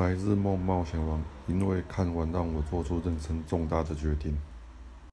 [0.00, 1.22] 白日梦冒险王。
[1.46, 4.34] 因为看完让我做出人生重大的决定。